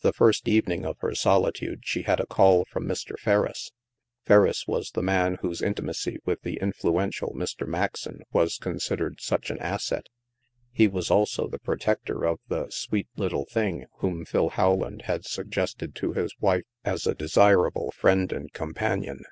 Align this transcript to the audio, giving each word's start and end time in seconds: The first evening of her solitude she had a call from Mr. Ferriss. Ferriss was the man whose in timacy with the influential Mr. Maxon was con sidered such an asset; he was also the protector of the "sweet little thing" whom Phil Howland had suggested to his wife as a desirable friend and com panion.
The 0.00 0.12
first 0.12 0.48
evening 0.48 0.84
of 0.84 0.98
her 0.98 1.14
solitude 1.14 1.82
she 1.84 2.02
had 2.02 2.18
a 2.18 2.26
call 2.26 2.64
from 2.64 2.88
Mr. 2.88 3.16
Ferriss. 3.16 3.70
Ferriss 4.26 4.66
was 4.66 4.90
the 4.90 5.00
man 5.00 5.36
whose 5.42 5.62
in 5.62 5.74
timacy 5.74 6.16
with 6.24 6.42
the 6.42 6.56
influential 6.60 7.32
Mr. 7.36 7.68
Maxon 7.68 8.22
was 8.32 8.58
con 8.58 8.80
sidered 8.80 9.20
such 9.20 9.48
an 9.48 9.60
asset; 9.60 10.08
he 10.72 10.88
was 10.88 11.08
also 11.08 11.46
the 11.46 11.60
protector 11.60 12.24
of 12.26 12.40
the 12.48 12.68
"sweet 12.70 13.06
little 13.14 13.44
thing" 13.44 13.86
whom 13.98 14.24
Phil 14.24 14.48
Howland 14.48 15.02
had 15.02 15.24
suggested 15.24 15.94
to 15.94 16.14
his 16.14 16.34
wife 16.40 16.64
as 16.84 17.06
a 17.06 17.14
desirable 17.14 17.92
friend 17.92 18.32
and 18.32 18.52
com 18.52 18.74
panion. 18.74 19.22